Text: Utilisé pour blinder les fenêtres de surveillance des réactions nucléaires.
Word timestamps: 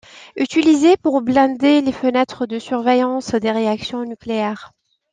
Utilisé 0.35 0.97
pour 0.97 1.21
blinder 1.21 1.81
les 1.81 1.91
fenêtres 1.91 2.47
de 2.47 2.57
surveillance 2.57 3.35
des 3.35 3.51
réactions 3.51 4.03
nucléaires. 4.03 4.71